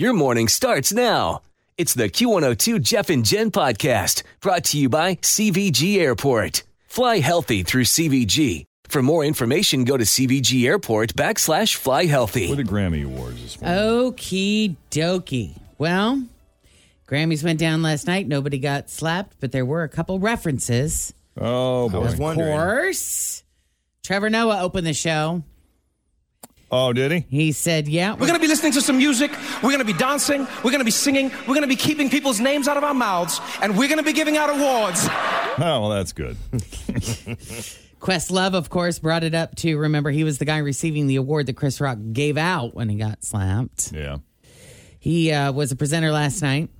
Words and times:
Your 0.00 0.14
morning 0.14 0.48
starts 0.48 0.94
now. 0.94 1.42
It's 1.76 1.92
the 1.92 2.08
Q102 2.08 2.80
Jeff 2.80 3.10
and 3.10 3.22
Jen 3.22 3.50
podcast 3.50 4.22
brought 4.40 4.64
to 4.64 4.78
you 4.78 4.88
by 4.88 5.16
CVG 5.16 5.98
Airport. 5.98 6.62
Fly 6.86 7.18
healthy 7.18 7.62
through 7.62 7.84
CVG. 7.84 8.64
For 8.84 9.02
more 9.02 9.26
information, 9.26 9.84
go 9.84 9.98
to 9.98 10.04
CVG 10.04 10.64
Airport 10.64 11.12
backslash 11.12 11.74
fly 11.74 12.06
healthy. 12.06 12.48
For 12.48 12.54
the 12.54 12.64
Grammy 12.64 13.04
Awards 13.04 13.42
this 13.42 13.60
morning. 13.60 13.78
Okie 13.78 14.76
dokie. 14.90 15.58
Well, 15.76 16.24
Grammys 17.06 17.44
went 17.44 17.60
down 17.60 17.82
last 17.82 18.06
night. 18.06 18.26
Nobody 18.26 18.58
got 18.58 18.88
slapped, 18.88 19.36
but 19.38 19.52
there 19.52 19.66
were 19.66 19.82
a 19.82 19.88
couple 19.90 20.18
references. 20.18 21.12
Oh, 21.38 21.90
boy. 21.90 22.06
Of 22.06 22.16
course. 22.16 23.42
Trevor 24.02 24.30
Noah 24.30 24.62
opened 24.62 24.86
the 24.86 24.94
show. 24.94 25.42
Oh, 26.72 26.92
did 26.92 27.10
he? 27.10 27.26
He 27.28 27.52
said, 27.52 27.88
Yeah, 27.88 28.12
We're 28.12 28.26
going 28.28 28.34
to 28.34 28.38
be 28.40 28.46
listening 28.46 28.72
to 28.72 28.80
some 28.80 28.98
music. 28.98 29.32
We're 29.62 29.70
going 29.70 29.78
to 29.80 29.84
be 29.84 29.92
dancing. 29.92 30.46
We're 30.62 30.70
going 30.70 30.78
to 30.78 30.84
be 30.84 30.90
singing. 30.92 31.30
We're 31.40 31.54
going 31.54 31.62
to 31.62 31.66
be 31.66 31.76
keeping 31.76 32.08
people's 32.08 32.38
names 32.38 32.68
out 32.68 32.76
of 32.76 32.84
our 32.84 32.94
mouths. 32.94 33.40
And 33.60 33.76
we're 33.76 33.88
going 33.88 33.98
to 33.98 34.04
be 34.04 34.12
giving 34.12 34.36
out 34.36 34.50
awards. 34.50 35.08
Oh, 35.58 35.80
well, 35.80 35.90
that's 35.90 36.12
good. 36.12 36.36
Questlove, 38.00 38.54
of 38.54 38.70
course, 38.70 38.98
brought 38.98 39.24
it 39.24 39.34
up 39.34 39.56
to 39.56 39.76
remember 39.76 40.10
he 40.10 40.24
was 40.24 40.38
the 40.38 40.46
guy 40.46 40.58
receiving 40.58 41.06
the 41.06 41.16
award 41.16 41.46
that 41.46 41.56
Chris 41.56 41.82
Rock 41.82 41.98
gave 42.12 42.38
out 42.38 42.74
when 42.74 42.88
he 42.88 42.96
got 42.96 43.22
slapped. 43.22 43.92
Yeah. 43.92 44.18
He 45.00 45.32
uh, 45.32 45.52
was 45.52 45.70
a 45.70 45.76
presenter 45.76 46.12
last 46.12 46.40
night. 46.40 46.70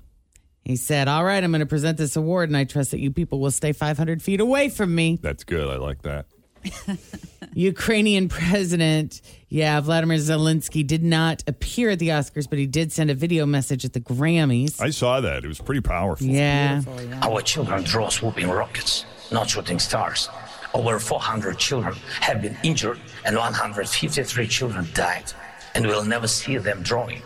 He 0.64 0.77
said, 0.77 1.08
All 1.08 1.25
right, 1.25 1.42
I'm 1.42 1.50
going 1.50 1.60
to 1.60 1.66
present 1.66 1.98
this 1.98 2.16
award, 2.16 2.48
and 2.48 2.56
I 2.56 2.64
trust 2.64 2.92
that 2.92 3.00
you 3.00 3.10
people 3.10 3.41
will 3.41 3.50
stay 3.50 3.72
500 3.72 4.22
feet 4.22 4.41
away 4.41 4.70
from 4.70 4.94
me. 4.94 5.19
That's 5.20 5.44
good. 5.44 5.69
I 5.69 5.77
like 5.77 6.02
that. 6.02 6.27
Ukrainian 7.54 8.28
president, 8.28 9.20
yeah, 9.48 9.80
Vladimir 9.80 10.18
Zelensky 10.18 10.86
did 10.86 11.02
not 11.02 11.42
appear 11.46 11.90
at 11.90 11.98
the 11.98 12.08
Oscars, 12.08 12.48
but 12.48 12.58
he 12.58 12.66
did 12.66 12.92
send 12.92 13.10
a 13.10 13.14
video 13.14 13.46
message 13.46 13.84
at 13.84 13.92
the 13.92 14.00
Grammys. 14.00 14.80
I 14.80 14.90
saw 14.90 15.20
that. 15.20 15.44
It 15.44 15.48
was 15.48 15.60
pretty 15.60 15.80
powerful. 15.80 16.26
yeah. 16.26 16.82
Our 17.22 17.42
children 17.42 17.82
draw 17.82 18.08
swooping 18.08 18.48
rockets, 18.48 19.04
not 19.32 19.50
shooting 19.50 19.78
stars. 19.78 20.28
Over 20.72 20.98
400 21.00 21.58
children 21.58 21.94
have 22.20 22.41
been 22.42 22.56
injured 22.62 23.00
and 23.25 23.34
153 23.36 24.46
children 24.46 24.86
died, 24.94 25.32
and 25.75 25.86
we'll 25.86 26.04
never 26.04 26.28
see 26.28 26.56
them 26.58 26.82
drawing. 26.82 27.22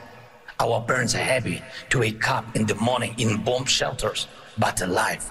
Our 0.61 0.81
parents 0.83 1.15
are 1.15 1.19
happy 1.19 1.63
to 1.91 1.99
wake 1.99 2.31
up 2.31 2.57
in 2.57 2.65
the 2.65 2.77
morning 2.77 3.15
in 3.19 3.43
bomb 3.43 3.67
shelters, 3.67 4.29
but 4.57 4.81
alive. 4.81 5.29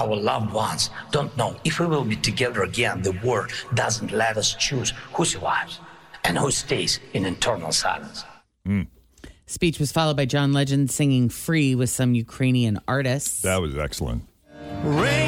Our 0.00 0.16
loved 0.16 0.52
ones 0.54 0.88
don't 1.10 1.36
know 1.36 1.54
if 1.62 1.78
we 1.78 1.86
will 1.86 2.04
be 2.04 2.16
together 2.16 2.62
again. 2.62 3.02
The 3.02 3.12
war 3.22 3.48
doesn't 3.74 4.12
let 4.12 4.38
us 4.38 4.54
choose 4.54 4.94
who 5.12 5.26
survives 5.26 5.78
and 6.24 6.38
who 6.38 6.50
stays 6.50 7.00
in 7.12 7.26
eternal 7.26 7.70
silence. 7.70 8.24
Hmm. 8.64 8.82
Speech 9.46 9.78
was 9.78 9.92
followed 9.92 10.16
by 10.16 10.24
John 10.24 10.54
Legend 10.54 10.90
singing 10.90 11.28
Free 11.28 11.74
with 11.74 11.90
some 11.90 12.14
Ukrainian 12.14 12.80
artists. 12.88 13.42
That 13.42 13.60
was 13.60 13.76
excellent. 13.76 14.22
Rain 14.84 15.19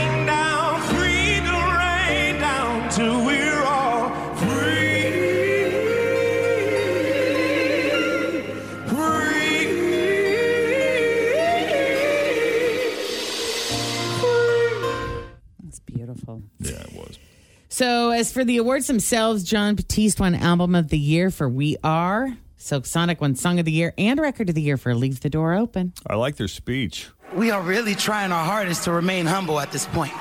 as 18.22 18.30
for 18.30 18.44
the 18.44 18.56
awards 18.58 18.86
themselves, 18.86 19.42
Jon 19.42 19.74
Batiste 19.74 20.20
won 20.20 20.36
Album 20.36 20.76
of 20.76 20.90
the 20.90 20.98
Year 20.98 21.28
for 21.28 21.48
We 21.48 21.76
Are. 21.82 22.36
Silk 22.56 22.86
Sonic 22.86 23.20
won 23.20 23.34
Song 23.34 23.58
of 23.58 23.64
the 23.64 23.72
Year 23.72 23.92
and 23.98 24.20
Record 24.20 24.48
of 24.48 24.54
the 24.54 24.62
Year 24.62 24.76
for 24.76 24.94
Leave 24.94 25.22
the 25.22 25.28
Door 25.28 25.54
Open. 25.54 25.92
I 26.06 26.14
like 26.14 26.36
their 26.36 26.46
speech. 26.46 27.08
We 27.34 27.50
are 27.50 27.60
really 27.60 27.96
trying 27.96 28.30
our 28.30 28.44
hardest 28.44 28.84
to 28.84 28.92
remain 28.92 29.26
humble 29.26 29.58
at 29.58 29.72
this 29.72 29.86
point. 29.86 30.12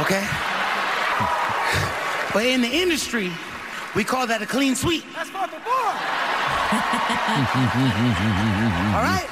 Okay? 0.00 0.26
But 2.34 2.44
in 2.44 2.60
the 2.60 2.72
industry, 2.72 3.30
we 3.94 4.02
call 4.02 4.26
that 4.26 4.42
a 4.42 4.46
clean 4.46 4.74
sweep. 4.74 5.04
That's 5.14 5.30
for 5.30 5.46
the 5.46 5.62
boy. 5.62 5.70
all 8.96 9.04
right? 9.06 9.28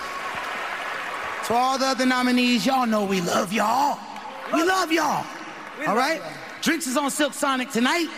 To 1.46 1.54
all 1.54 1.76
the 1.76 1.86
other 1.86 2.06
nominees, 2.06 2.64
y'all 2.64 2.86
know 2.86 3.04
we 3.04 3.20
love 3.20 3.52
y'all. 3.52 3.98
We 4.52 4.62
love 4.62 4.92
y'all. 4.92 5.26
All 5.88 5.96
right? 5.96 6.22
Drinks 6.66 6.88
is 6.88 6.96
on 6.96 7.12
Silk 7.12 7.32
Sonic 7.32 7.70
tonight. 7.70 8.08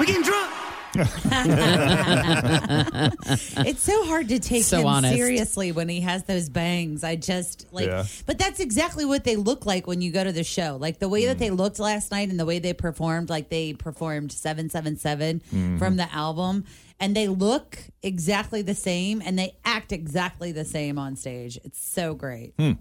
We 0.00 0.06
getting 0.06 0.22
drunk. 0.22 0.50
It's 3.66 3.82
so 3.82 4.06
hard 4.06 4.30
to 4.30 4.38
take 4.38 4.64
So 4.64 4.78
him 4.78 4.86
honest. 4.86 5.14
seriously 5.14 5.70
when 5.70 5.90
he 5.90 6.00
has 6.00 6.24
those 6.24 6.48
bangs. 6.48 7.04
I 7.04 7.16
just 7.16 7.66
like, 7.72 7.88
Yeah. 7.88 8.06
but 8.24 8.38
that's 8.38 8.58
exactly 8.58 9.04
what 9.04 9.24
they 9.24 9.36
look 9.36 9.66
like 9.66 9.86
when 9.86 10.00
you 10.00 10.10
go 10.10 10.24
to 10.24 10.32
the 10.32 10.44
show. 10.44 10.78
Like 10.80 10.98
the 10.98 11.10
way 11.10 11.26
that 11.26 11.36
mm. 11.36 11.40
they 11.40 11.50
looked 11.50 11.78
last 11.78 12.10
night 12.10 12.30
and 12.30 12.40
the 12.40 12.46
way 12.46 12.58
they 12.58 12.72
performed, 12.72 13.28
like 13.28 13.50
they 13.50 13.74
performed 13.74 14.32
777 14.32 15.42
mm. 15.52 15.78
from 15.78 15.96
the 15.96 16.10
album, 16.10 16.64
and 16.98 17.14
they 17.14 17.28
look 17.28 17.80
exactly 18.02 18.62
the 18.62 18.74
same 18.74 19.20
and 19.22 19.38
they 19.38 19.56
act 19.62 19.92
exactly 19.92 20.52
the 20.52 20.64
same 20.64 20.98
on 20.98 21.16
stage. 21.16 21.58
It's 21.64 21.86
so 21.86 22.14
great. 22.14 22.54
Hmm. 22.58 22.72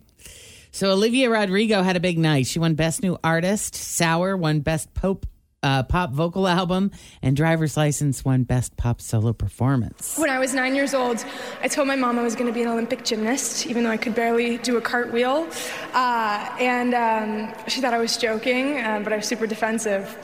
So, 0.78 0.92
Olivia 0.92 1.28
Rodrigo 1.32 1.82
had 1.82 1.96
a 1.96 2.00
big 2.00 2.20
night. 2.20 2.46
She 2.46 2.60
won 2.60 2.76
Best 2.76 3.02
New 3.02 3.18
Artist, 3.24 3.74
Sour 3.74 4.38
won 4.38 4.60
Best 4.60 4.94
Pop, 4.94 5.26
uh, 5.64 5.82
Pop 5.82 6.12
Vocal 6.12 6.48
Album, 6.48 6.92
and 7.24 7.36
Driver's 7.36 7.76
License 7.76 8.24
won 8.24 8.44
Best 8.44 8.78
Pop 8.78 9.02
Solo 9.02 9.34
Performance. 9.34 10.20
When 10.20 10.30
I 10.30 10.38
was 10.38 10.54
nine 10.54 10.76
years 10.76 10.94
old, 10.94 11.26
I 11.64 11.68
told 11.68 11.88
my 11.88 11.96
mom 11.96 12.20
I 12.20 12.22
was 12.22 12.36
going 12.36 12.46
to 12.46 12.54
be 12.54 12.62
an 12.62 12.68
Olympic 12.68 13.04
gymnast, 13.04 13.66
even 13.66 13.86
though 13.86 13.90
I 13.90 13.98
could 13.98 14.14
barely 14.14 14.60
do 14.60 14.78
a 14.78 14.82
cartwheel. 14.82 15.50
Uh, 15.96 16.56
and 16.60 16.94
um, 16.94 17.56
she 17.68 17.82
thought 17.82 17.96
I 17.96 17.98
was 17.98 18.16
joking, 18.16 18.78
uh, 18.78 19.02
but 19.04 19.12
I 19.12 19.16
was 19.16 19.26
super 19.26 19.48
defensive. 19.48 20.16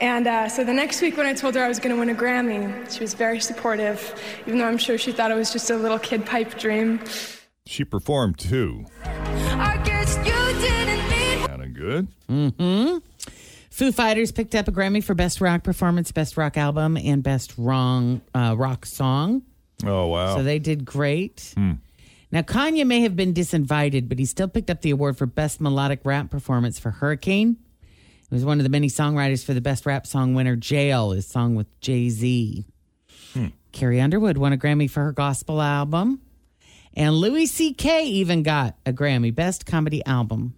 And 0.00 0.26
uh, 0.26 0.48
so 0.48 0.64
the 0.64 0.72
next 0.72 1.00
week, 1.00 1.16
when 1.16 1.26
I 1.26 1.32
told 1.32 1.54
her 1.54 1.62
I 1.62 1.68
was 1.68 1.78
going 1.78 1.94
to 1.94 2.00
win 2.00 2.10
a 2.10 2.14
Grammy, 2.20 2.92
she 2.92 2.98
was 2.98 3.14
very 3.14 3.38
supportive, 3.38 4.20
even 4.48 4.58
though 4.58 4.66
I'm 4.66 4.78
sure 4.78 4.98
she 4.98 5.12
thought 5.12 5.30
it 5.30 5.36
was 5.36 5.52
just 5.52 5.70
a 5.70 5.76
little 5.76 6.00
kid 6.00 6.26
pipe 6.26 6.58
dream. 6.58 6.98
She 7.66 7.84
performed 7.84 8.38
too. 8.38 8.84
I 9.04 9.80
guess 9.84 10.16
you 10.18 10.60
didn't 10.60 11.08
mean. 11.10 11.46
Kind 11.46 11.62
of 11.62 11.74
good. 11.74 12.08
Mhm. 12.28 13.02
Foo 13.70 13.92
Fighters 13.92 14.32
picked 14.32 14.54
up 14.54 14.68
a 14.68 14.72
Grammy 14.72 15.02
for 15.02 15.14
Best 15.14 15.40
Rock 15.40 15.62
Performance, 15.62 16.12
Best 16.12 16.36
Rock 16.36 16.56
Album, 16.56 16.96
and 16.96 17.22
Best 17.22 17.54
Wrong 17.56 18.20
uh, 18.34 18.54
Rock 18.58 18.84
Song. 18.84 19.42
Oh, 19.84 20.08
wow. 20.08 20.36
So 20.36 20.42
they 20.42 20.58
did 20.58 20.84
great. 20.84 21.54
Now, 21.56 22.40
Kanye 22.42 22.86
may 22.86 23.00
have 23.00 23.14
been 23.14 23.32
disinvited, 23.34 24.08
but 24.08 24.18
he 24.18 24.24
still 24.24 24.48
picked 24.48 24.70
up 24.70 24.80
the 24.82 24.90
award 24.90 25.16
for 25.18 25.26
Best 25.26 25.60
Melodic 25.60 26.00
Rap 26.04 26.30
Performance 26.30 26.78
for 26.78 26.90
Hurricane. 26.90 27.56
He 28.28 28.34
was 28.34 28.44
one 28.44 28.58
of 28.58 28.64
the 28.64 28.70
many 28.70 28.88
songwriters 28.88 29.44
for 29.44 29.52
the 29.54 29.60
Best 29.60 29.84
Rap 29.86 30.06
Song 30.06 30.34
winner, 30.34 30.56
Jail, 30.56 31.10
his 31.12 31.26
song 31.26 31.54
with 31.54 31.66
Jay 31.80 32.08
Z. 32.10 32.64
Carrie 33.72 34.00
Underwood 34.00 34.36
won 34.36 34.52
a 34.52 34.58
Grammy 34.58 34.88
for 34.90 35.02
her 35.04 35.12
gospel 35.12 35.60
album. 35.62 36.20
And 36.94 37.14
Louis 37.14 37.46
C.K. 37.46 38.04
even 38.06 38.42
got 38.42 38.76
a 38.84 38.92
Grammy, 38.92 39.34
Best 39.34 39.64
Comedy 39.66 40.04
Album. 40.04 40.54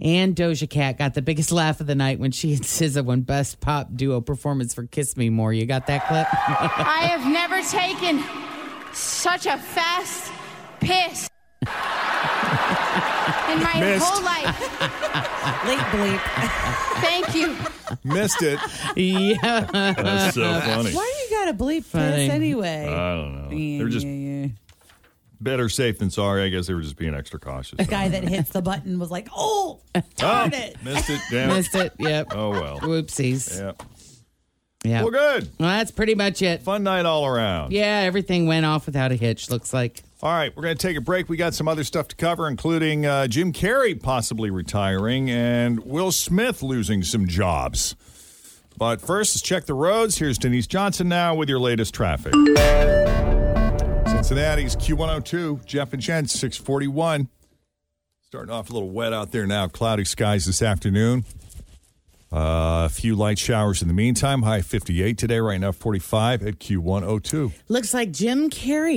And 0.00 0.34
Doja 0.34 0.68
Cat 0.68 0.98
got 0.98 1.14
the 1.14 1.22
biggest 1.22 1.52
laugh 1.52 1.80
of 1.80 1.86
the 1.86 1.94
night 1.94 2.18
when 2.18 2.32
she 2.32 2.54
and 2.54 2.62
SZA 2.62 3.04
won 3.04 3.20
Best 3.20 3.60
Pop 3.60 3.88
Duo 3.94 4.20
Performance 4.20 4.74
for 4.74 4.84
Kiss 4.84 5.16
Me 5.16 5.30
More. 5.30 5.52
You 5.52 5.64
got 5.64 5.86
that 5.86 6.08
clip? 6.08 6.26
I 6.32 7.06
have 7.06 7.24
never 7.30 7.62
taken 7.62 8.24
such 8.92 9.46
a 9.46 9.56
fast 9.58 10.32
piss 10.80 11.28
in 11.62 11.68
my 13.62 13.80
Missed. 13.80 14.04
whole 14.04 14.24
life. 14.24 14.60
Late 15.68 15.78
bleep. 15.92 16.20
Thank 17.00 17.34
you. 17.36 17.56
Missed 18.02 18.42
it. 18.42 18.58
Yeah. 18.96 19.60
That's 19.94 20.34
so 20.34 20.60
funny. 20.60 20.92
Why 20.94 21.12
do 21.28 21.34
you 21.34 21.44
gotta 21.44 21.54
bleep 21.56 21.84
Funny. 21.84 22.16
piss 22.26 22.30
anyway? 22.30 22.86
I 22.88 23.14
don't 23.14 23.34
know. 23.50 23.56
Yeah, 23.56 23.78
They're 23.78 23.88
just 23.88 24.06
yeah, 24.06 24.12
yeah. 24.12 24.31
Better 25.42 25.68
safe 25.68 25.98
than 25.98 26.10
sorry. 26.10 26.42
I 26.44 26.48
guess 26.48 26.66
they 26.66 26.74
were 26.74 26.82
just 26.82 26.96
being 26.96 27.14
extra 27.14 27.38
cautious. 27.40 27.78
The 27.78 27.84
guy 27.84 28.08
that 28.08 28.24
hits 28.24 28.50
the 28.50 28.62
button 28.62 28.98
was 28.98 29.10
like, 29.10 29.28
"Oh, 29.34 29.80
darn 30.16 30.52
Oh, 30.54 30.56
it!" 30.56 30.76
Missed 30.84 31.10
it. 31.10 31.20
Damn. 31.30 31.48
Missed 31.48 31.74
it. 31.74 31.92
Yep. 31.98 32.32
Oh 32.34 32.50
well. 32.50 32.80
Whoopsies. 32.80 33.58
Yeah. 33.60 33.72
Yeah. 34.84 35.02
Well, 35.02 35.12
good. 35.12 35.48
Well, 35.60 35.68
that's 35.68 35.92
pretty 35.92 36.16
much 36.16 36.42
it. 36.42 36.62
Fun 36.62 36.82
night 36.82 37.06
all 37.06 37.24
around. 37.24 37.72
Yeah, 37.72 38.00
everything 38.04 38.46
went 38.46 38.66
off 38.66 38.86
without 38.86 39.12
a 39.12 39.14
hitch, 39.14 39.48
looks 39.48 39.72
like. 39.72 40.02
All 40.22 40.30
right, 40.32 40.54
we're 40.56 40.62
going 40.64 40.76
to 40.76 40.86
take 40.86 40.96
a 40.96 41.00
break. 41.00 41.28
We 41.28 41.36
got 41.36 41.54
some 41.54 41.68
other 41.68 41.84
stuff 41.84 42.08
to 42.08 42.16
cover, 42.16 42.48
including 42.48 43.06
uh, 43.06 43.26
Jim 43.28 43.52
Carrey 43.52 44.00
possibly 44.00 44.50
retiring 44.50 45.30
and 45.30 45.80
Will 45.84 46.10
Smith 46.12 46.62
losing 46.64 47.02
some 47.04 47.26
jobs. 47.28 47.94
But 48.76 49.00
first, 49.00 49.34
let's 49.36 49.42
check 49.42 49.66
the 49.66 49.74
roads. 49.74 50.18
Here's 50.18 50.38
Denise 50.38 50.66
Johnson 50.66 51.08
now 51.08 51.34
with 51.36 51.48
your 51.48 51.60
latest 51.60 51.94
traffic. 51.94 52.32
Cincinnati's 54.32 54.76
Q102, 54.76 55.66
Jeff 55.66 55.92
and 55.92 56.00
Jen, 56.00 56.26
641. 56.26 57.28
Starting 58.22 58.50
off 58.50 58.70
a 58.70 58.72
little 58.72 58.88
wet 58.88 59.12
out 59.12 59.30
there 59.30 59.46
now. 59.46 59.68
Cloudy 59.68 60.06
skies 60.06 60.46
this 60.46 60.62
afternoon. 60.62 61.26
Uh, 62.32 62.86
a 62.86 62.88
few 62.88 63.14
light 63.14 63.38
showers 63.38 63.82
in 63.82 63.88
the 63.88 63.94
meantime. 63.94 64.40
High 64.40 64.62
58 64.62 65.18
today, 65.18 65.38
right 65.38 65.60
now 65.60 65.70
45 65.70 66.46
at 66.46 66.58
Q102. 66.60 67.52
Looks 67.68 67.92
like 67.92 68.10
Jim 68.10 68.48
Carrey. 68.48 68.96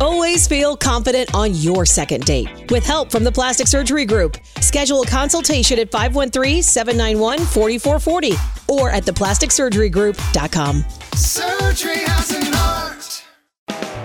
Always 0.00 0.48
feel 0.48 0.74
confident 0.74 1.34
on 1.34 1.54
your 1.56 1.84
second 1.84 2.24
date. 2.24 2.70
With 2.70 2.86
help 2.86 3.10
from 3.10 3.24
the 3.24 3.32
Plastic 3.32 3.66
Surgery 3.66 4.06
Group, 4.06 4.38
schedule 4.60 5.02
a 5.02 5.06
consultation 5.06 5.78
at 5.78 5.90
513-791-4440 5.90 8.70
or 8.70 8.88
at 8.88 9.04
theplasticsurgerygroup.com. 9.04 10.82
Surgery 11.14 11.98
has 11.98 12.30
an 12.30 12.54
art. 12.54 13.03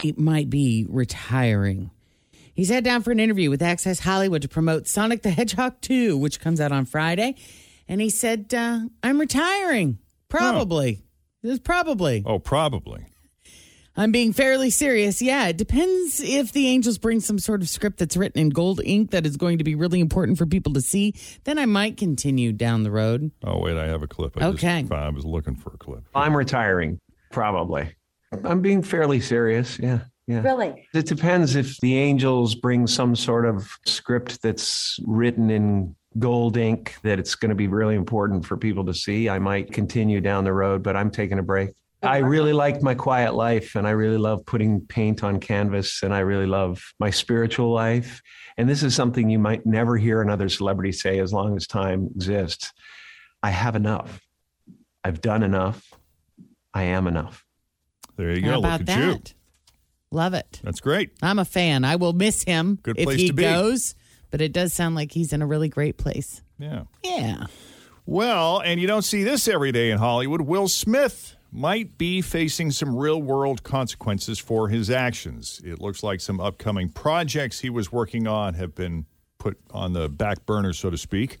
He 0.00 0.12
might 0.16 0.48
be 0.48 0.86
retiring. 0.88 1.90
He 2.54 2.64
sat 2.64 2.84
down 2.84 3.02
for 3.02 3.10
an 3.10 3.20
interview 3.20 3.50
with 3.50 3.62
Access 3.62 4.00
Hollywood 4.00 4.42
to 4.42 4.48
promote 4.48 4.86
Sonic 4.88 5.22
the 5.22 5.30
Hedgehog 5.30 5.80
2, 5.80 6.16
which 6.16 6.40
comes 6.40 6.60
out 6.60 6.72
on 6.72 6.84
Friday. 6.86 7.34
And 7.88 8.00
he 8.00 8.10
said, 8.10 8.52
uh, 8.54 8.80
I'm 9.02 9.18
retiring. 9.20 9.98
Probably. 10.28 11.00
It 11.42 11.46
was 11.48 11.60
probably. 11.60 12.22
Oh, 12.26 12.38
probably. 12.38 13.06
I'm 13.96 14.12
being 14.12 14.32
fairly 14.32 14.70
serious. 14.70 15.20
Yeah, 15.20 15.48
it 15.48 15.56
depends 15.56 16.20
if 16.20 16.52
the 16.52 16.68
Angels 16.68 16.98
bring 16.98 17.18
some 17.18 17.38
sort 17.40 17.62
of 17.62 17.68
script 17.68 17.98
that's 17.98 18.16
written 18.16 18.40
in 18.40 18.48
gold 18.50 18.80
ink 18.84 19.10
that 19.10 19.26
is 19.26 19.36
going 19.36 19.58
to 19.58 19.64
be 19.64 19.74
really 19.74 19.98
important 19.98 20.38
for 20.38 20.46
people 20.46 20.72
to 20.74 20.80
see. 20.80 21.14
Then 21.44 21.58
I 21.58 21.66
might 21.66 21.96
continue 21.96 22.52
down 22.52 22.84
the 22.84 22.92
road. 22.92 23.32
Oh, 23.42 23.58
wait, 23.58 23.76
I 23.76 23.86
have 23.86 24.02
a 24.02 24.06
clip. 24.08 24.36
I 24.36 24.50
just- 24.52 24.62
Okay. 24.64 24.86
I 24.94 25.08
was 25.08 25.24
looking 25.24 25.56
for 25.56 25.70
a 25.74 25.78
clip. 25.78 26.04
I'm 26.14 26.36
retiring, 26.36 26.98
probably. 27.32 27.90
I'm 28.44 28.60
being 28.60 28.82
fairly 28.82 29.20
serious. 29.20 29.78
Yeah. 29.78 30.00
Yeah. 30.26 30.42
Really? 30.42 30.86
It 30.92 31.06
depends 31.06 31.56
if 31.56 31.78
the 31.78 31.96
Angels 31.96 32.54
bring 32.54 32.86
some 32.86 33.16
sort 33.16 33.46
of 33.46 33.66
script 33.86 34.42
that's 34.42 34.98
written 35.06 35.50
in 35.50 35.96
gold 36.18 36.58
ink 36.58 36.96
that 37.02 37.18
it's 37.18 37.34
going 37.34 37.48
to 37.48 37.54
be 37.54 37.66
really 37.66 37.94
important 37.94 38.44
for 38.44 38.58
people 38.58 38.84
to 38.84 38.94
see. 38.94 39.30
I 39.30 39.38
might 39.38 39.72
continue 39.72 40.20
down 40.20 40.44
the 40.44 40.52
road, 40.52 40.82
but 40.82 40.96
I'm 40.96 41.10
taking 41.10 41.38
a 41.38 41.42
break. 41.42 41.70
I 42.02 42.18
really 42.18 42.52
like 42.52 42.80
my 42.82 42.94
quiet 42.94 43.34
life 43.34 43.74
and 43.74 43.86
I 43.86 43.90
really 43.90 44.18
love 44.18 44.46
putting 44.46 44.82
paint 44.82 45.24
on 45.24 45.40
canvas 45.40 46.02
and 46.02 46.14
I 46.14 46.20
really 46.20 46.46
love 46.46 46.92
my 47.00 47.10
spiritual 47.10 47.72
life. 47.72 48.22
And 48.56 48.68
this 48.68 48.82
is 48.82 48.94
something 48.94 49.28
you 49.28 49.38
might 49.38 49.66
never 49.66 49.96
hear 49.96 50.22
another 50.22 50.48
celebrity 50.48 50.92
say 50.92 51.18
as 51.18 51.32
long 51.32 51.56
as 51.56 51.66
time 51.66 52.08
exists. 52.14 52.72
I 53.42 53.50
have 53.50 53.74
enough. 53.74 54.20
I've 55.02 55.20
done 55.20 55.42
enough. 55.42 55.92
I 56.72 56.84
am 56.84 57.08
enough. 57.08 57.44
There 58.18 58.30
you 58.36 58.42
How 58.44 58.52
go. 58.54 58.58
about 58.58 58.80
Look 58.80 58.88
at 58.90 58.98
you. 59.00 59.12
that? 59.14 59.34
Love 60.10 60.34
it. 60.34 60.60
That's 60.62 60.80
great. 60.80 61.12
I'm 61.22 61.38
a 61.38 61.44
fan. 61.46 61.84
I 61.84 61.96
will 61.96 62.12
miss 62.12 62.42
him 62.42 62.78
Good 62.82 62.98
if 62.98 63.04
place 63.04 63.20
he 63.20 63.26
to 63.28 63.32
be. 63.32 63.42
goes, 63.44 63.94
but 64.30 64.40
it 64.42 64.52
does 64.52 64.74
sound 64.74 64.94
like 64.94 65.12
he's 65.12 65.32
in 65.32 65.40
a 65.40 65.46
really 65.46 65.68
great 65.70 65.96
place. 65.96 66.42
Yeah. 66.58 66.82
Yeah. 67.02 67.46
Well, 68.06 68.60
and 68.60 68.80
you 68.80 68.86
don't 68.86 69.02
see 69.02 69.22
this 69.22 69.48
every 69.48 69.70
day 69.72 69.90
in 69.90 69.98
Hollywood. 69.98 70.42
Will 70.42 70.68
Smith 70.68 71.36
might 71.52 71.96
be 71.98 72.20
facing 72.20 72.70
some 72.70 72.94
real 72.96 73.20
world 73.22 73.62
consequences 73.62 74.38
for 74.38 74.68
his 74.68 74.90
actions. 74.90 75.60
It 75.64 75.80
looks 75.80 76.02
like 76.02 76.20
some 76.20 76.40
upcoming 76.40 76.88
projects 76.90 77.60
he 77.60 77.70
was 77.70 77.92
working 77.92 78.26
on 78.26 78.54
have 78.54 78.74
been 78.74 79.06
put 79.38 79.58
on 79.70 79.92
the 79.92 80.08
back 80.08 80.44
burner, 80.46 80.72
so 80.72 80.90
to 80.90 80.96
speak. 80.98 81.38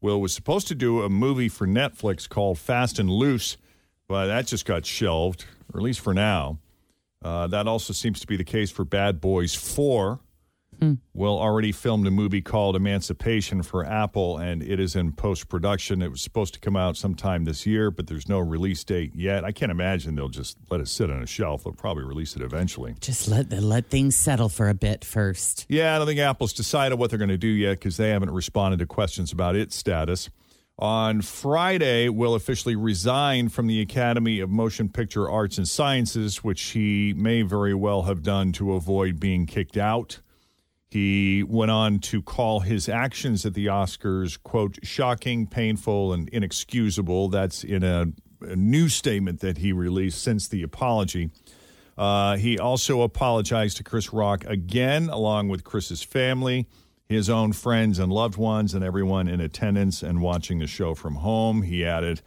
Will 0.00 0.20
was 0.20 0.32
supposed 0.32 0.68
to 0.68 0.74
do 0.74 1.02
a 1.02 1.08
movie 1.08 1.48
for 1.48 1.66
Netflix 1.66 2.28
called 2.28 2.58
Fast 2.58 2.98
and 2.98 3.10
Loose, 3.10 3.56
but 4.08 4.26
that 4.26 4.46
just 4.46 4.64
got 4.64 4.86
shelved, 4.86 5.44
or 5.72 5.80
at 5.80 5.84
least 5.84 6.00
for 6.00 6.14
now. 6.14 6.58
Uh, 7.22 7.46
that 7.48 7.66
also 7.66 7.92
seems 7.92 8.20
to 8.20 8.26
be 8.26 8.36
the 8.36 8.44
case 8.44 8.70
for 8.70 8.84
Bad 8.84 9.20
Boys 9.20 9.54
4. 9.54 10.20
Will 11.14 11.38
already 11.38 11.72
filmed 11.72 12.06
a 12.06 12.10
movie 12.10 12.42
called 12.42 12.76
Emancipation 12.76 13.62
for 13.62 13.84
Apple, 13.84 14.36
and 14.36 14.62
it 14.62 14.78
is 14.78 14.94
in 14.94 15.12
post 15.12 15.48
production. 15.48 16.02
It 16.02 16.10
was 16.10 16.20
supposed 16.20 16.52
to 16.52 16.60
come 16.60 16.76
out 16.76 16.98
sometime 16.98 17.44
this 17.44 17.64
year, 17.64 17.90
but 17.90 18.06
there's 18.08 18.28
no 18.28 18.38
release 18.38 18.84
date 18.84 19.12
yet. 19.14 19.42
I 19.42 19.52
can't 19.52 19.72
imagine 19.72 20.16
they'll 20.16 20.28
just 20.28 20.58
let 20.70 20.82
it 20.82 20.88
sit 20.88 21.10
on 21.10 21.22
a 21.22 21.26
shelf. 21.26 21.64
They'll 21.64 21.72
probably 21.72 22.04
release 22.04 22.36
it 22.36 22.42
eventually. 22.42 22.94
Just 23.00 23.26
let 23.26 23.50
let 23.50 23.86
things 23.86 24.16
settle 24.16 24.50
for 24.50 24.68
a 24.68 24.74
bit 24.74 25.02
first. 25.02 25.64
Yeah, 25.70 25.94
I 25.94 25.98
don't 25.98 26.06
think 26.06 26.20
Apple's 26.20 26.52
decided 26.52 26.98
what 26.98 27.08
they're 27.08 27.18
going 27.18 27.30
to 27.30 27.38
do 27.38 27.48
yet 27.48 27.78
because 27.78 27.96
they 27.96 28.10
haven't 28.10 28.30
responded 28.30 28.78
to 28.80 28.86
questions 28.86 29.32
about 29.32 29.56
its 29.56 29.74
status. 29.74 30.28
On 30.78 31.22
Friday, 31.22 32.10
Will 32.10 32.34
officially 32.34 32.76
resign 32.76 33.48
from 33.48 33.66
the 33.66 33.80
Academy 33.80 34.40
of 34.40 34.50
Motion 34.50 34.90
Picture 34.90 35.28
Arts 35.28 35.56
and 35.56 35.66
Sciences, 35.66 36.44
which 36.44 36.62
he 36.62 37.14
may 37.16 37.40
very 37.40 37.72
well 37.72 38.02
have 38.02 38.22
done 38.22 38.52
to 38.52 38.74
avoid 38.74 39.18
being 39.18 39.46
kicked 39.46 39.78
out. 39.78 40.20
He 40.90 41.42
went 41.42 41.70
on 41.70 42.00
to 42.00 42.20
call 42.20 42.60
his 42.60 42.90
actions 42.90 43.46
at 43.46 43.54
the 43.54 43.66
Oscars, 43.66 44.38
quote, 44.42 44.78
shocking, 44.82 45.46
painful, 45.46 46.12
and 46.12 46.28
inexcusable. 46.28 47.28
That's 47.28 47.64
in 47.64 47.82
a, 47.82 48.08
a 48.42 48.56
new 48.56 48.90
statement 48.90 49.40
that 49.40 49.58
he 49.58 49.72
released 49.72 50.22
since 50.22 50.46
the 50.46 50.62
apology. 50.62 51.30
Uh, 51.96 52.36
he 52.36 52.58
also 52.58 53.00
apologized 53.00 53.78
to 53.78 53.82
Chris 53.82 54.12
Rock 54.12 54.44
again, 54.44 55.08
along 55.08 55.48
with 55.48 55.64
Chris's 55.64 56.02
family, 56.02 56.66
his 57.08 57.30
own 57.30 57.52
friends 57.52 57.98
and 57.98 58.12
loved 58.12 58.36
ones, 58.36 58.74
and 58.74 58.84
everyone 58.84 59.28
in 59.28 59.40
attendance 59.40 60.02
and 60.02 60.20
watching 60.20 60.58
the 60.58 60.66
show 60.66 60.94
from 60.94 61.16
home. 61.16 61.62
He 61.62 61.84
added, 61.84 62.20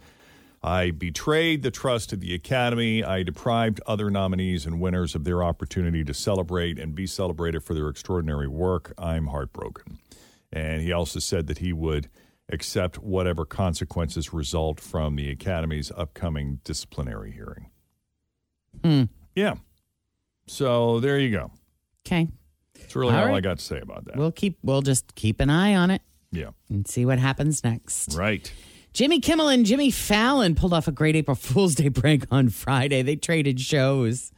I 0.62 0.90
betrayed 0.90 1.62
the 1.62 1.70
trust 1.70 2.12
of 2.12 2.20
the 2.20 2.34
Academy. 2.34 3.02
I 3.02 3.22
deprived 3.22 3.80
other 3.86 4.10
nominees 4.10 4.66
and 4.66 4.80
winners 4.80 5.14
of 5.14 5.24
their 5.24 5.42
opportunity 5.42 6.04
to 6.04 6.14
celebrate 6.14 6.78
and 6.78 6.94
be 6.94 7.06
celebrated 7.06 7.64
for 7.64 7.74
their 7.74 7.88
extraordinary 7.88 8.48
work. 8.48 8.92
I'm 8.98 9.28
heartbroken. 9.28 9.98
And 10.52 10.82
he 10.82 10.92
also 10.92 11.18
said 11.18 11.46
that 11.46 11.58
he 11.58 11.72
would 11.72 12.08
accept 12.50 12.98
whatever 12.98 13.44
consequences 13.44 14.32
result 14.32 14.80
from 14.80 15.16
the 15.16 15.30
Academy's 15.30 15.92
upcoming 15.96 16.60
disciplinary 16.64 17.32
hearing. 17.32 17.70
Hmm. 18.84 19.04
Yeah. 19.34 19.54
So 20.46 21.00
there 21.00 21.18
you 21.18 21.30
go. 21.30 21.52
Okay. 22.06 22.28
That's 22.90 22.96
really 22.96 23.14
all, 23.14 23.28
All 23.28 23.34
I 23.36 23.40
got 23.40 23.58
to 23.58 23.64
say 23.64 23.78
about 23.78 24.06
that. 24.06 24.16
We'll 24.16 24.32
keep 24.32 24.58
we'll 24.64 24.82
just 24.82 25.14
keep 25.14 25.38
an 25.38 25.48
eye 25.48 25.76
on 25.76 25.92
it 25.92 26.02
yeah. 26.32 26.50
and 26.68 26.88
see 26.88 27.06
what 27.06 27.20
happens 27.20 27.62
next. 27.62 28.14
Right. 28.14 28.52
Jimmy 28.92 29.20
Kimmel 29.20 29.46
and 29.46 29.64
Jimmy 29.64 29.92
Fallon 29.92 30.56
pulled 30.56 30.72
off 30.72 30.88
a 30.88 30.92
great 30.92 31.14
April 31.14 31.34
Fool's 31.36 31.76
Day 31.76 31.90
prank 31.90 32.26
on 32.32 32.48
Friday. 32.48 33.02
They 33.02 33.14
traded 33.14 33.60
shows. 33.60 34.32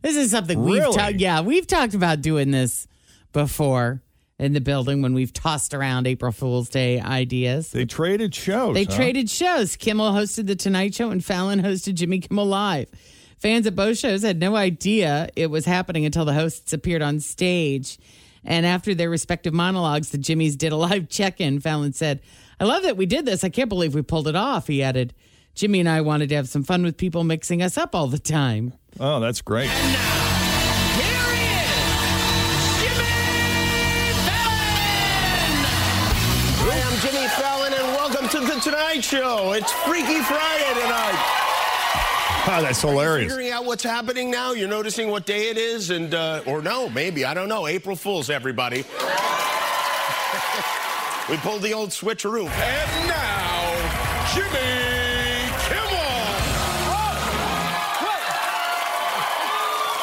This 0.00 0.16
is 0.16 0.30
something 0.30 0.62
we've 0.62 0.80
Really? 0.80 0.96
talked. 0.96 1.16
Yeah, 1.16 1.42
we've 1.42 1.66
talked 1.66 1.92
about 1.92 2.22
doing 2.22 2.50
this 2.50 2.88
before 3.34 4.02
in 4.38 4.54
the 4.54 4.60
building 4.62 5.02
when 5.02 5.12
we've 5.12 5.34
tossed 5.34 5.74
around 5.74 6.06
April 6.06 6.32
Fool's 6.32 6.70
Day 6.70 6.98
ideas. 7.00 7.72
They 7.72 7.84
traded 7.84 8.34
shows. 8.34 8.72
They 8.72 8.84
huh? 8.84 8.96
traded 8.96 9.28
shows. 9.28 9.76
Kimmel 9.76 10.12
hosted 10.12 10.46
The 10.46 10.56
Tonight 10.56 10.94
Show 10.94 11.10
and 11.10 11.22
Fallon 11.22 11.60
hosted 11.60 11.92
Jimmy 11.94 12.20
Kimmel 12.20 12.46
Live. 12.46 12.88
Fans 13.38 13.66
at 13.68 13.76
both 13.76 13.96
shows 13.98 14.22
had 14.22 14.40
no 14.40 14.56
idea 14.56 15.28
it 15.36 15.46
was 15.46 15.64
happening 15.64 16.04
until 16.04 16.24
the 16.24 16.34
hosts 16.34 16.72
appeared 16.72 17.02
on 17.02 17.20
stage. 17.20 17.98
And 18.44 18.66
after 18.66 18.94
their 18.94 19.10
respective 19.10 19.54
monologues, 19.54 20.10
the 20.10 20.18
Jimmys 20.18 20.58
did 20.58 20.72
a 20.72 20.76
live 20.76 21.08
check 21.10 21.40
in. 21.40 21.60
Fallon 21.60 21.92
said, 21.92 22.20
I 22.58 22.64
love 22.64 22.82
that 22.82 22.96
we 22.96 23.06
did 23.06 23.26
this. 23.26 23.44
I 23.44 23.48
can't 23.48 23.68
believe 23.68 23.94
we 23.94 24.02
pulled 24.02 24.26
it 24.26 24.34
off. 24.34 24.66
He 24.66 24.82
added, 24.82 25.14
Jimmy 25.54 25.80
and 25.80 25.88
I 25.88 26.00
wanted 26.00 26.28
to 26.30 26.34
have 26.34 26.48
some 26.48 26.64
fun 26.64 26.82
with 26.82 26.96
people 26.96 27.22
mixing 27.22 27.62
us 27.62 27.78
up 27.78 27.94
all 27.94 28.08
the 28.08 28.18
time. 28.18 28.72
Oh, 28.98 29.20
that's 29.20 29.40
great. 29.40 29.70
Hi, 36.60 36.80
I'm 36.80 37.00
Jimmy 37.00 37.28
Fallon, 37.28 37.72
and 37.72 37.82
welcome 37.94 38.28
to 38.28 38.40
The 38.40 38.60
Tonight 38.60 39.00
Show. 39.00 39.52
It's 39.52 39.70
Freaky 39.72 40.20
Friday 40.22 40.74
tonight. 40.74 41.47
Oh, 42.50 42.62
that's 42.62 42.80
hilarious. 42.80 43.30
Figuring 43.30 43.52
out 43.52 43.66
what's 43.66 43.84
happening 43.84 44.30
now? 44.30 44.52
You're 44.52 44.70
noticing 44.70 45.10
what 45.10 45.26
day 45.26 45.50
it 45.50 45.58
is? 45.58 45.90
and 45.90 46.14
uh, 46.14 46.40
Or 46.46 46.62
no, 46.62 46.88
maybe. 46.88 47.26
I 47.26 47.34
don't 47.34 47.50
know. 47.50 47.66
April 47.66 47.94
Fools, 47.94 48.30
everybody. 48.30 48.78
we 51.28 51.36
pulled 51.36 51.60
the 51.60 51.74
old 51.74 51.90
switcheroo. 51.90 52.48
And 52.48 53.06
now, 53.06 53.74
Jimmy 54.32 54.48
Kimmel. 55.68 56.24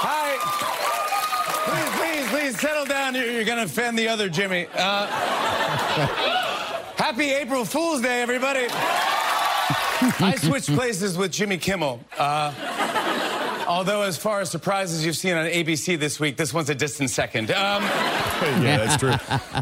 Hi. 0.05 0.37
Please, 1.65 1.89
please, 1.99 2.27
please 2.29 2.53
settle 2.59 2.85
down. 2.85 3.15
You're, 3.15 3.25
you're 3.25 3.43
going 3.43 3.57
to 3.57 3.63
offend 3.63 3.97
the 3.97 4.07
other 4.07 4.29
Jimmy. 4.29 4.67
Uh, 4.71 5.07
happy 6.95 7.31
April 7.31 7.65
Fool's 7.65 8.01
Day, 8.01 8.21
everybody. 8.21 8.67
I 10.01 10.35
switched 10.35 10.73
places 10.73 11.17
with 11.17 11.31
Jimmy 11.31 11.57
Kimmel. 11.57 11.99
Uh, 12.17 12.53
although, 13.67 14.01
as 14.03 14.17
far 14.17 14.41
as 14.41 14.49
surprises 14.51 15.05
you've 15.05 15.15
seen 15.15 15.33
on 15.35 15.45
ABC 15.45 15.97
this 15.99 16.19
week, 16.19 16.37
this 16.37 16.53
one's 16.53 16.69
a 16.69 16.75
distant 16.75 17.09
second. 17.09 17.49
Um, 17.51 17.83
yeah, 18.63 18.85
that's 18.85 18.97
true. 18.97 19.13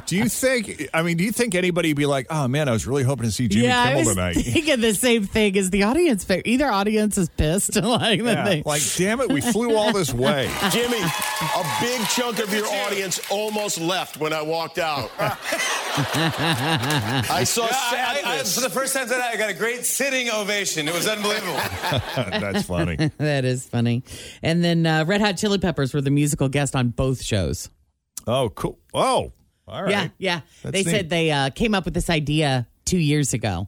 Do 0.05 0.15
you 0.17 0.27
think? 0.29 0.89
I 0.93 1.03
mean, 1.03 1.17
do 1.17 1.23
you 1.23 1.31
think 1.31 1.55
anybody 1.55 1.89
would 1.89 1.97
be 1.97 2.05
like, 2.05 2.27
"Oh 2.29 2.47
man, 2.47 2.67
I 2.67 2.71
was 2.71 2.87
really 2.87 3.03
hoping 3.03 3.25
to 3.25 3.31
see 3.31 3.47
Jimmy 3.47 3.65
yeah, 3.67 3.81
I 3.81 3.85
Kimmel 3.89 3.99
was 4.05 4.15
tonight"? 4.15 4.33
thinking 4.37 4.81
the 4.81 4.93
same 4.95 5.25
thing 5.27 5.57
as 5.57 5.69
the 5.69 5.83
audience. 5.83 6.25
Either 6.29 6.71
audience 6.71 7.17
is 7.17 7.29
pissed, 7.29 7.75
like 7.81 8.19
Yeah, 8.19 8.43
they- 8.43 8.63
like, 8.65 8.81
damn 8.97 9.21
it, 9.21 9.31
we 9.31 9.41
flew 9.41 9.75
all 9.75 9.93
this 9.93 10.13
way. 10.13 10.49
Jimmy, 10.71 10.99
a 10.99 11.63
big 11.81 12.01
chunk 12.07 12.39
of 12.39 12.51
your 12.53 12.65
audience 12.67 13.19
almost 13.29 13.79
left 13.79 14.17
when 14.17 14.33
I 14.33 14.41
walked 14.41 14.79
out. 14.79 15.11
I 15.97 17.43
saw 17.45 17.65
Yeah, 17.65 17.69
I- 17.71 18.11
I- 18.11 18.21
sadness. 18.37 18.55
for 18.55 18.61
the 18.61 18.69
first 18.69 18.93
time 18.95 19.07
tonight, 19.07 19.29
I 19.33 19.37
got 19.37 19.49
a 19.49 19.53
great 19.53 19.85
sitting 19.85 20.29
ovation. 20.31 20.87
It 20.87 20.93
was 20.93 21.07
unbelievable. 21.07 21.53
That's 22.15 22.63
funny. 22.65 22.95
that 23.17 23.45
is 23.45 23.65
funny. 23.67 24.03
And 24.41 24.63
then 24.63 24.85
uh, 24.85 25.05
Red 25.05 25.21
Hot 25.21 25.37
Chili 25.37 25.59
Peppers 25.59 25.93
were 25.93 26.01
the 26.01 26.09
musical 26.11 26.49
guest 26.49 26.75
on 26.75 26.89
both 26.89 27.21
shows. 27.23 27.69
Oh, 28.25 28.49
cool. 28.49 28.79
Oh, 28.93 29.33
all 29.67 29.83
right. 29.83 29.91
Yeah, 29.91 30.07
yeah. 30.17 30.41
That's 30.63 30.73
they 30.73 30.83
neat. 30.83 30.91
said 30.91 31.09
they 31.09 31.29
uh, 31.31 31.49
came 31.51 31.75
up 31.75 31.85
with 31.85 31.93
this 31.93 32.09
idea 32.09 32.67
two 32.85 32.97
years 32.97 33.33
ago, 33.33 33.67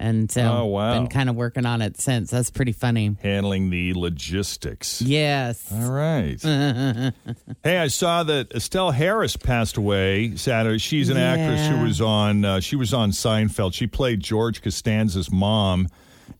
and 0.00 0.32
so 0.32 0.40
Oh, 0.42 0.64
wow. 0.64 0.94
been 0.94 1.06
kind 1.08 1.28
of 1.28 1.36
working 1.36 1.66
on 1.66 1.82
it 1.82 2.00
since. 2.00 2.30
That's 2.30 2.50
pretty 2.50 2.72
funny. 2.72 3.16
Handling 3.22 3.70
the 3.70 3.92
logistics. 3.94 5.00
Yes. 5.02 5.70
All 5.72 5.90
right. 5.92 6.40
hey, 7.62 7.78
I 7.78 7.86
saw 7.88 8.22
that 8.24 8.50
Estelle 8.52 8.90
Harris 8.90 9.36
passed 9.36 9.76
away 9.76 10.34
Saturday. 10.36 10.78
She's 10.78 11.08
an 11.10 11.16
actress 11.18 11.68
who 11.68 11.84
was 11.84 12.00
on. 12.00 12.44
Uh, 12.44 12.60
she 12.60 12.74
was 12.76 12.92
on 12.94 13.10
Seinfeld. 13.10 13.74
She 13.74 13.86
played 13.86 14.20
George 14.20 14.62
Costanza's 14.62 15.30
mom, 15.30 15.88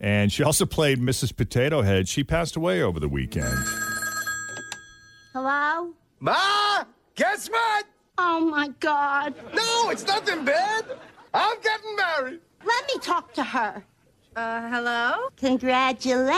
and 0.01 0.33
she 0.33 0.43
also 0.43 0.65
played 0.67 0.99
Mrs. 0.99 1.37
Potato 1.37 1.83
Head. 1.83 2.09
She 2.09 2.25
passed 2.25 2.57
away 2.57 2.83
over 2.83 2.99
the 2.99 3.09
weekend. 3.09 3.55
Hello? 5.33 5.93
Ma, 6.19 6.85
guess 7.15 7.49
what? 7.49 7.85
Oh 8.19 8.41
my 8.41 8.69
God. 8.81 9.35
No, 9.55 9.91
it's 9.91 10.07
nothing 10.07 10.45
bad. 10.45 10.85
I'm 11.33 11.57
getting 11.63 11.97
married. 11.97 12.41
Let 12.65 12.87
me 12.87 13.01
talk 13.01 13.33
to 13.35 13.45
her. 13.45 13.85
Uh, 14.37 14.69
hello? 14.71 15.29
Congratulations. 15.37 16.31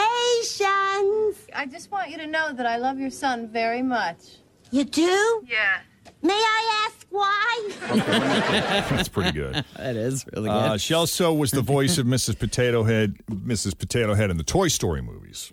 I 1.54 1.66
just 1.70 1.90
want 1.90 2.10
you 2.10 2.18
to 2.18 2.26
know 2.26 2.52
that 2.52 2.66
I 2.66 2.76
love 2.76 2.98
your 2.98 3.10
son 3.10 3.48
very 3.48 3.82
much. 3.82 4.36
You 4.70 4.84
do? 4.84 5.44
Yeah. 5.46 5.80
May 6.22 6.32
I 6.32 6.86
ask 6.86 7.06
why? 7.10 7.68
That's 8.90 9.08
pretty 9.08 9.32
good. 9.32 9.64
that 9.76 9.96
is 9.96 10.24
really 10.34 10.48
good. 10.48 10.54
Uh, 10.54 10.78
she 10.78 10.94
also 10.94 11.32
was 11.34 11.50
the 11.50 11.60
voice 11.60 11.98
of 11.98 12.06
Mrs. 12.06 12.38
Potato 12.38 12.84
Head, 12.84 13.16
Mrs. 13.30 13.76
Potato 13.76 14.14
Head 14.14 14.30
in 14.30 14.36
the 14.38 14.44
Toy 14.44 14.68
Story 14.68 15.02
movies. 15.02 15.50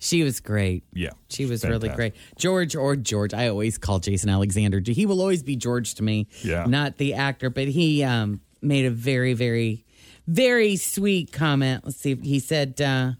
she 0.00 0.22
was 0.24 0.40
great. 0.40 0.82
Yeah, 0.92 1.10
She 1.28 1.46
was 1.46 1.64
really 1.64 1.88
great. 1.90 2.14
George 2.36 2.74
or 2.76 2.96
George. 2.96 3.32
I 3.32 3.48
always 3.48 3.78
call 3.78 4.00
Jason 4.00 4.28
Alexander. 4.30 4.80
He 4.84 5.06
will 5.06 5.20
always 5.20 5.42
be 5.42 5.56
George 5.56 5.94
to 5.94 6.02
me. 6.02 6.26
Yeah. 6.42 6.66
Not 6.66 6.98
the 6.98 7.14
actor, 7.14 7.48
but 7.48 7.68
he 7.68 8.02
um, 8.02 8.40
made 8.62 8.86
a 8.86 8.90
very, 8.90 9.34
very, 9.34 9.84
very 10.26 10.76
sweet 10.76 11.32
comment. 11.32 11.84
Let's 11.84 11.98
see. 11.98 12.14
He 12.14 12.38
said, 12.38 12.80
uh, 12.80 13.12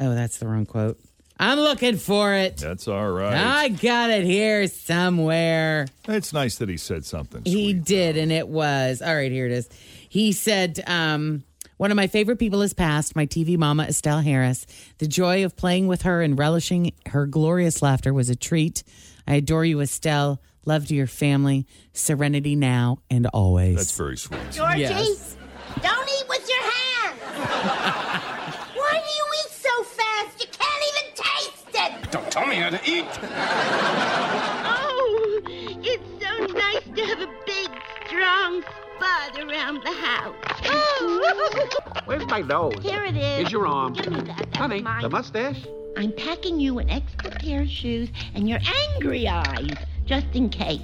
oh, 0.00 0.14
that's 0.14 0.38
the 0.38 0.46
wrong 0.46 0.66
quote. 0.66 1.00
I'm 1.38 1.58
looking 1.58 1.96
for 1.96 2.32
it. 2.32 2.56
That's 2.56 2.88
all 2.88 3.10
right. 3.10 3.34
I 3.34 3.68
got 3.68 4.08
it 4.08 4.24
here 4.24 4.68
somewhere. 4.68 5.86
It's 6.08 6.32
nice 6.32 6.56
that 6.56 6.68
he 6.70 6.78
said 6.78 7.04
something. 7.04 7.42
He 7.44 7.74
did, 7.74 8.16
and 8.16 8.32
it 8.32 8.48
was. 8.48 9.02
All 9.02 9.14
right, 9.14 9.30
here 9.30 9.44
it 9.44 9.52
is. 9.52 9.68
He 10.08 10.32
said, 10.32 10.82
um, 10.86 11.44
one 11.76 11.90
of 11.90 11.96
my 11.96 12.06
favorite 12.06 12.38
people 12.38 12.62
has 12.62 12.72
passed, 12.72 13.14
my 13.14 13.26
TV 13.26 13.58
mama, 13.58 13.84
Estelle 13.84 14.20
Harris. 14.20 14.66
The 14.96 15.06
joy 15.06 15.44
of 15.44 15.56
playing 15.56 15.88
with 15.88 16.02
her 16.02 16.22
and 16.22 16.38
relishing 16.38 16.92
her 17.08 17.26
glorious 17.26 17.82
laughter 17.82 18.14
was 18.14 18.30
a 18.30 18.36
treat. 18.36 18.82
I 19.28 19.34
adore 19.34 19.64
you, 19.66 19.80
Estelle. 19.82 20.40
Love 20.66 20.86
to 20.88 20.94
your 20.94 21.06
family. 21.06 21.64
Serenity 21.92 22.56
now 22.56 22.98
and 23.08 23.26
always. 23.28 23.76
That's 23.76 23.96
very 23.96 24.16
sweet. 24.16 24.40
Georgie, 24.50 24.80
Yes. 24.80 25.36
don't 25.80 26.08
eat 26.08 26.28
with 26.28 26.48
your 26.48 26.60
hands. 26.60 27.20
Why 28.74 28.92
do 28.92 28.96
you 28.98 29.26
eat 29.44 29.50
so 29.50 29.82
fast? 29.84 30.40
You 30.40 30.46
can't 30.50 30.84
even 30.90 31.14
taste 31.14 31.68
it. 32.04 32.10
Don't 32.10 32.30
tell 32.32 32.46
me 32.46 32.56
how 32.56 32.70
to 32.70 32.80
eat. 32.84 33.06
Oh, 34.68 35.40
it's 35.44 36.24
so 36.24 36.46
nice 36.46 36.82
to 36.96 37.02
have 37.06 37.20
a 37.20 37.28
big, 37.46 37.70
strong 38.08 38.62
spud 38.96 39.38
around 39.48 39.82
the 39.84 39.92
house. 39.92 40.34
Where's 42.06 42.26
my 42.26 42.40
nose? 42.40 42.74
Here 42.82 43.04
it 43.04 43.16
is. 43.16 43.38
Here's 43.38 43.52
your 43.52 43.66
arm. 43.68 43.92
Give 43.92 44.12
me 44.12 44.20
that. 44.22 44.36
That's 44.38 44.56
Honey, 44.56 44.82
mine. 44.82 45.02
the 45.02 45.10
mustache? 45.10 45.64
I'm 45.96 46.12
packing 46.12 46.60
you 46.60 46.78
an 46.78 46.90
extra 46.90 47.30
pair 47.30 47.62
of 47.62 47.68
shoes 47.70 48.10
and 48.34 48.46
your 48.48 48.58
angry 48.94 49.26
eyes, 49.26 49.70
just 50.06 50.26
in 50.34 50.48
case. 50.48 50.80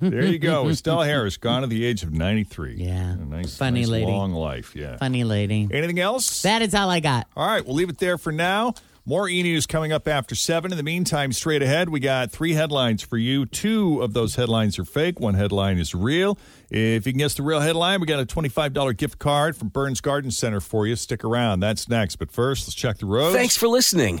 There 0.00 0.24
you 0.24 0.38
go. 0.38 0.68
Estelle 0.70 1.02
Harris, 1.02 1.36
gone 1.36 1.62
at 1.62 1.70
the 1.70 1.84
age 1.84 2.02
of 2.02 2.12
93. 2.12 2.74
Yeah. 2.76 3.12
A 3.12 3.16
nice, 3.16 3.56
Funny 3.56 3.80
nice 3.80 3.88
lady. 3.88 4.06
long 4.06 4.32
life. 4.32 4.76
Yeah. 4.76 4.96
Funny 4.96 5.24
lady. 5.24 5.68
Anything 5.70 5.98
else? 5.98 6.42
That 6.42 6.62
is 6.62 6.74
all 6.74 6.90
I 6.90 7.00
got. 7.00 7.26
All 7.36 7.46
right, 7.46 7.64
we'll 7.64 7.74
leave 7.76 7.88
it 7.88 7.98
there 7.98 8.18
for 8.18 8.32
now. 8.32 8.74
More 9.04 9.28
e 9.28 9.42
news 9.42 9.66
coming 9.66 9.92
up 9.92 10.06
after 10.06 10.36
7. 10.36 10.70
In 10.70 10.76
the 10.76 10.84
meantime, 10.84 11.32
straight 11.32 11.60
ahead, 11.60 11.88
we 11.88 11.98
got 11.98 12.30
three 12.30 12.52
headlines 12.52 13.02
for 13.02 13.16
you. 13.16 13.46
Two 13.46 14.00
of 14.00 14.12
those 14.12 14.36
headlines 14.36 14.78
are 14.78 14.84
fake, 14.84 15.18
one 15.18 15.34
headline 15.34 15.78
is 15.78 15.92
real. 15.92 16.38
If 16.70 17.04
you 17.06 17.12
can 17.12 17.18
guess 17.18 17.34
the 17.34 17.42
real 17.42 17.58
headline, 17.60 18.00
we 18.00 18.06
got 18.06 18.20
a 18.20 18.26
$25 18.26 18.96
gift 18.96 19.18
card 19.18 19.56
from 19.56 19.68
Burns 19.68 20.00
Garden 20.00 20.30
Center 20.30 20.60
for 20.60 20.86
you. 20.86 20.94
Stick 20.94 21.24
around. 21.24 21.60
That's 21.60 21.88
next. 21.88 22.16
But 22.16 22.30
first, 22.30 22.68
let's 22.68 22.74
check 22.76 22.98
the 22.98 23.06
roads. 23.06 23.34
Thanks 23.34 23.56
for 23.56 23.66
listening 23.66 24.20